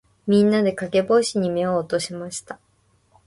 [0.25, 2.57] みんなで、かげぼうしに目を落としました。